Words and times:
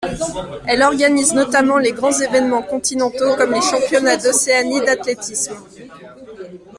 Elle 0.65 0.81
organise 0.81 1.35
notamment 1.35 1.77
les 1.77 1.91
grands 1.91 2.11
événements 2.19 2.63
continentaux 2.63 3.35
comme 3.37 3.53
les 3.53 3.61
Championnats 3.61 4.17
d'Océanie 4.17 4.81
d'athlétisme. 4.81 5.53